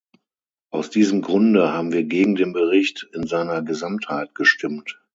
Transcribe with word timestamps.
Aus 0.71 0.89
diesem 0.89 1.21
Grunde 1.21 1.71
haben 1.73 1.93
wir 1.93 2.01
gegen 2.03 2.33
den 2.33 2.53
Bericht 2.53 3.07
in 3.13 3.27
seiner 3.27 3.61
Gesamtheit 3.61 4.33
gestimmt. 4.33 4.99